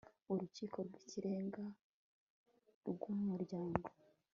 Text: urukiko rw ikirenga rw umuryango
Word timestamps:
urukiko 0.31 0.77
rw 0.87 0.93
ikirenga 1.03 1.63
rw 2.97 3.03
umuryango 3.13 3.89